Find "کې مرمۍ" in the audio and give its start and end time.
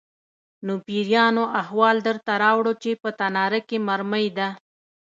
3.67-4.27